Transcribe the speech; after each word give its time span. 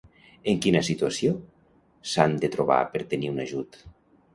En 0.53 0.61
quina 0.65 0.81
situació 0.87 1.35
s'han 2.15 2.37
de 2.47 2.53
trobar 2.59 2.83
per 2.97 3.07
tenir 3.17 3.35
un 3.37 3.43
ajut? 3.51 3.85